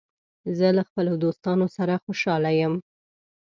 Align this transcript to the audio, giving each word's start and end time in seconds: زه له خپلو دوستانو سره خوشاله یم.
زه 0.57 0.67
له 0.77 0.83
خپلو 0.89 1.13
دوستانو 1.23 1.67
سره 1.77 1.93
خوشاله 2.03 2.51
یم. 2.61 2.73